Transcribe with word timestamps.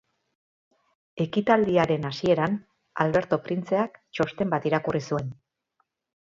Ekitaldiaren 1.25 2.09
hasieran, 2.09 2.57
Alberto 3.05 3.41
printzeak 3.45 4.03
txosten 4.17 4.53
bat 4.57 4.69
irakurri 4.73 5.07
zuen. 5.13 5.33